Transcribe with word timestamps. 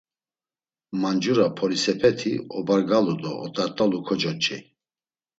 Mancura 1.01 1.45
polisepeti 1.59 2.31
obargalu 2.57 3.13
do 3.21 3.31
ot̆art̆alu 3.45 3.99
kocoç̌ey. 4.07 4.61